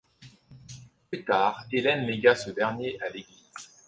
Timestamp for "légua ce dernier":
2.07-2.97